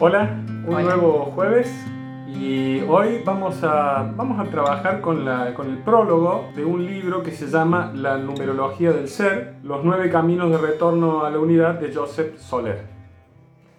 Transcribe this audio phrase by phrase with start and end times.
[0.00, 0.30] Hola,
[0.64, 1.68] un nuevo jueves
[2.28, 7.24] y hoy vamos a, vamos a trabajar con, la, con el prólogo de un libro
[7.24, 11.80] que se llama La numerología del ser, los nueve caminos de retorno a la unidad
[11.80, 12.86] de Joseph Soler.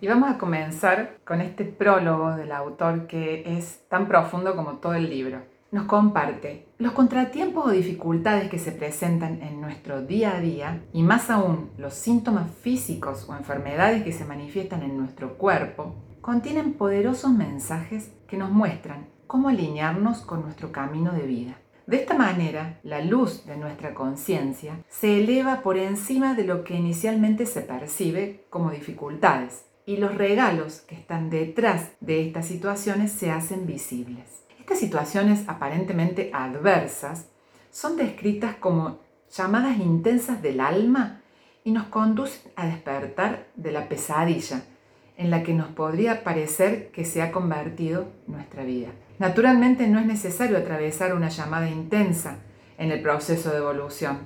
[0.00, 4.94] Y vamos a comenzar con este prólogo del autor que es tan profundo como todo
[4.94, 5.38] el libro.
[5.70, 11.04] Nos comparte los contratiempos o dificultades que se presentan en nuestro día a día y
[11.04, 15.94] más aún los síntomas físicos o enfermedades que se manifiestan en nuestro cuerpo
[16.28, 21.56] contienen poderosos mensajes que nos muestran cómo alinearnos con nuestro camino de vida.
[21.86, 26.74] De esta manera, la luz de nuestra conciencia se eleva por encima de lo que
[26.74, 33.30] inicialmente se percibe como dificultades y los regalos que están detrás de estas situaciones se
[33.30, 34.42] hacen visibles.
[34.60, 37.30] Estas situaciones aparentemente adversas
[37.70, 38.98] son descritas como
[39.34, 41.22] llamadas intensas del alma
[41.64, 44.62] y nos conducen a despertar de la pesadilla
[45.18, 48.88] en la que nos podría parecer que se ha convertido nuestra vida.
[49.18, 52.38] Naturalmente no es necesario atravesar una llamada intensa
[52.78, 54.20] en el proceso de evolución,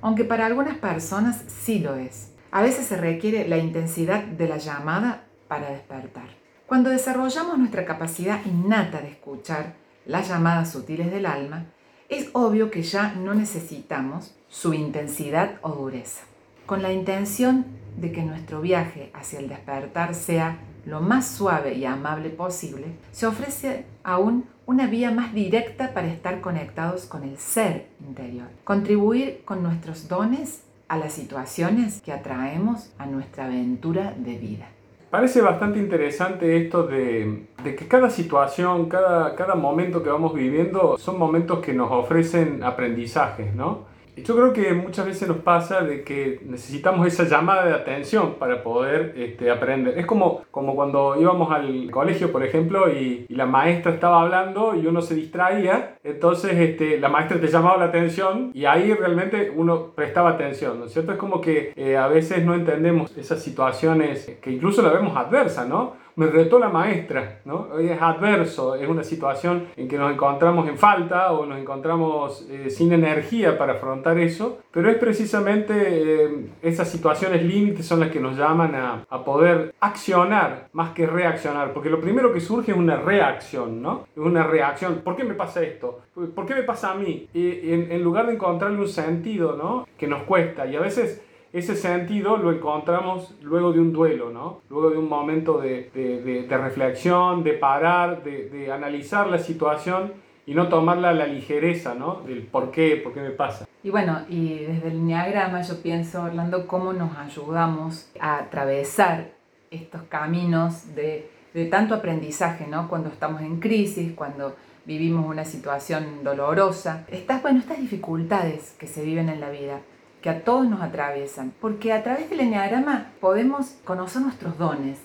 [0.00, 2.32] aunque para algunas personas sí lo es.
[2.52, 6.28] A veces se requiere la intensidad de la llamada para despertar.
[6.66, 9.74] Cuando desarrollamos nuestra capacidad innata de escuchar
[10.06, 11.66] las llamadas sutiles del alma,
[12.08, 16.22] es obvio que ya no necesitamos su intensidad o dureza.
[16.66, 21.84] Con la intención de que nuestro viaje hacia el despertar sea lo más suave y
[21.84, 27.86] amable posible, se ofrece aún una vía más directa para estar conectados con el ser
[28.06, 34.68] interior, contribuir con nuestros dones a las situaciones que atraemos a nuestra aventura de vida.
[35.10, 41.18] Parece bastante interesante esto de, que cada situación, cada, cada momento que vamos viviendo son
[41.18, 43.95] momentos que nos ofrecen aprendizajes, ¿no?
[44.16, 48.62] Yo creo que muchas veces nos pasa de que necesitamos esa llamada de atención para
[48.62, 49.98] poder este, aprender.
[49.98, 54.86] Es como, como cuando íbamos al colegio, por ejemplo, y, la maestra estaba hablando y
[54.86, 59.92] uno se distraía, entonces este, la maestra te llamaba la atención y ahí realmente uno
[59.94, 61.12] prestaba atención, ¿no es cierto?
[61.12, 65.68] Es como que eh, a veces no entendemos esas situaciones que incluso la vemos adversas,
[65.68, 66.05] ¿no?
[66.16, 67.78] Me retó la maestra, ¿no?
[67.78, 72.70] Es adverso, es una situación en que nos encontramos en falta o nos encontramos eh,
[72.70, 78.18] sin energía para afrontar eso, pero es precisamente eh, esas situaciones límites son las que
[78.18, 82.78] nos llaman a, a, poder accionar más que reaccionar, porque lo primero que surge es
[82.78, 84.06] una reacción, ¿no?
[84.16, 86.00] Es una reacción, ¿por qué me pasa esto?
[86.34, 87.28] ¿Por qué me pasa a mí?
[87.34, 89.86] Y en, en lugar de encontrarle un sentido, ¿no?
[89.98, 91.22] Que nos cuesta y a veces
[91.58, 94.60] ese sentido lo encontramos luego de un duelo, ¿no?
[94.68, 100.12] Luego de un momento de, de, reflexión, de parar, de, analizar la situación
[100.44, 102.20] y no tomarla a la ligereza, ¿no?
[102.26, 103.66] Del por qué, por qué me pasa.
[103.82, 109.30] Y bueno, y desde el Enneagrama yo pienso, Orlando, cómo nos ayudamos a atravesar
[109.70, 112.86] estos caminos de, de tanto aprendizaje, ¿no?
[112.86, 117.04] Cuando estamos en crisis, cuando vivimos una situación dolorosa.
[117.08, 119.80] Estas, bueno, estas dificultades que se viven en la vida
[120.26, 124.98] que a todos nos atraviesan, porque a través del enneagrama podemos conocer nuestros dones,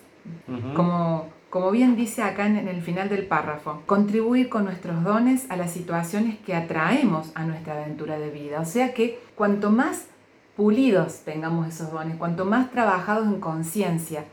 [0.76, 5.58] como, como bien dice acá en, el final del párrafo, contribuir con nuestros dones a
[5.58, 8.62] las situaciones que atraemos a nuestra aventura de vida.
[8.62, 10.08] O sea que cuanto más
[10.58, 14.26] pulidos tengamos esos dones, cuanto más trabajados en conciencia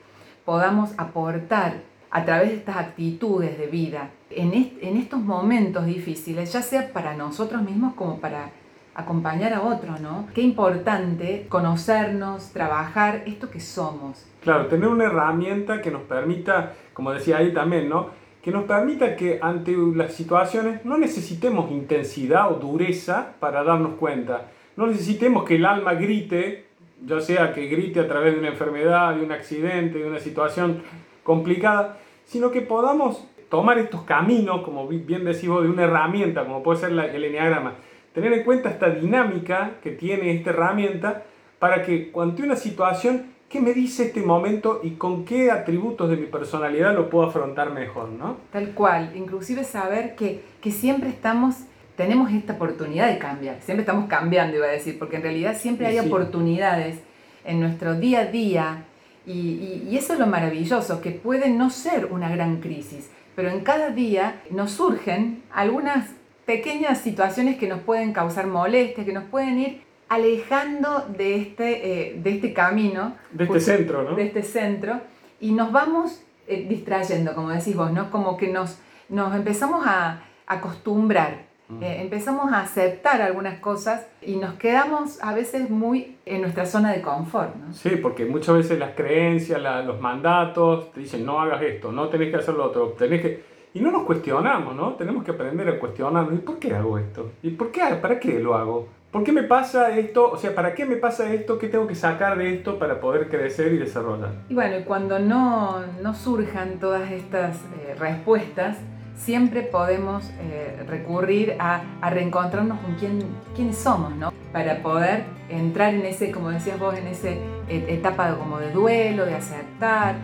[0.46, 6.62] podamos aportar a través de estas actitudes de vida en, en estos momentos difíciles, ya
[6.62, 8.52] sea para nosotros mismos como para
[8.94, 10.28] acompañar a otro, ¿no?
[10.34, 14.26] Qué importante conocernos, trabajar esto que somos.
[14.42, 18.10] Claro, tener una herramienta que nos permita, como decía ahí también, ¿no?
[18.42, 24.48] Que nos permita que ante las situaciones no necesitemos intensidad o dureza para darnos cuenta.
[24.76, 26.66] No necesitemos que el alma grite,
[27.04, 30.82] ya sea que grite a través de una enfermedad, de un accidente, de una situación
[31.22, 36.80] complicada, sino que podamos tomar estos caminos, como bien decimos, de una herramienta, como puede
[36.80, 37.74] ser el enneagrama,
[38.20, 41.22] tener en cuenta esta dinámica que tiene esta herramienta
[41.58, 46.16] para que ante una situación, ¿qué me dice este momento y con qué atributos de
[46.16, 48.08] mi personalidad lo puedo afrontar mejor?
[48.08, 48.36] ¿no?
[48.52, 51.56] Tal cual, inclusive saber que, que siempre estamos
[51.96, 55.88] tenemos esta oportunidad de cambiar, siempre estamos cambiando, iba a decir, porque en realidad siempre
[55.88, 57.00] hay oportunidades
[57.44, 58.84] en nuestro día a día
[59.26, 63.60] y, y, eso es lo maravilloso, que puede no ser una gran crisis, pero en
[63.62, 66.10] cada día nos surgen algunas
[66.48, 72.20] pequeñas situaciones que nos pueden causar molestias, que nos pueden ir alejando de este, eh,
[72.20, 73.14] de este camino.
[73.30, 74.16] De este centro, ¿no?
[74.16, 75.00] De este centro.
[75.40, 78.10] Y nos vamos eh, distrayendo, como decís vos, ¿no?
[78.10, 78.78] Como que nos,
[79.08, 81.82] nos empezamos a acostumbrar Mm.
[81.82, 86.92] Eh, empezamos a aceptar algunas cosas y nos quedamos a veces muy en nuestra zona
[86.92, 87.54] de confort.
[87.54, 87.74] ¿no?
[87.74, 92.30] Sí, porque muchas veces las creencias, los mandatos te dicen no hagas esto, no tenés
[92.30, 93.57] que hacer lo otro, tenés que...
[93.74, 94.94] Y no nos cuestionamos, ¿no?
[94.94, 96.34] Tenemos que aprender a cuestionarnos.
[96.34, 97.32] ¿Y por qué hago esto?
[97.42, 97.82] ¿Y por qué?
[98.00, 98.88] ¿Para qué lo hago?
[99.10, 100.30] ¿Por qué me pasa esto?
[100.30, 101.58] O sea, ¿para qué me pasa esto?
[101.58, 104.32] ¿Qué tengo que sacar de esto para poder crecer y desarrollar?
[104.48, 108.76] Y bueno, cuando no, no surjan todas estas eh, respuestas,
[109.16, 113.24] siempre podemos eh, recurrir a, reencontrarnos con quién,
[113.54, 114.32] quiénes somos, ¿no?
[114.52, 117.30] Para poder entrar en ese, como decías vos, en esa
[117.68, 120.16] etapa de, como de duelo, de aceptar,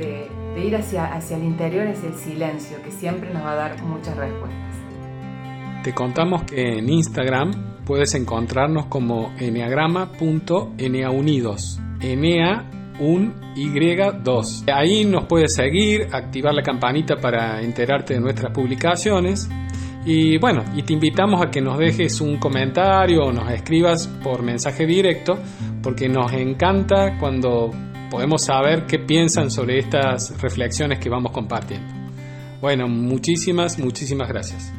[0.00, 3.56] de, de, ir hacia, hacia el interior, hacia el silencio, que siempre nos va a
[3.56, 4.58] dar muchas respuestas.
[5.84, 11.78] Te contamos que en Instagram puedes encontrarnos como eneagrama.eneaunidos.
[12.00, 12.64] Enea
[13.00, 14.70] un Y2.
[14.72, 19.48] Ahí nos puedes seguir, activar la campanita para enterarte de nuestras publicaciones.
[20.04, 24.42] Y bueno, y te invitamos a que nos dejes un comentario o nos escribas por
[24.42, 25.38] mensaje directo,
[25.82, 27.70] porque nos encanta cuando
[28.10, 31.94] podemos saber qué piensan sobre estas reflexiones que vamos compartiendo.
[32.60, 34.72] Bueno, muchísimas, muchísimas gracias.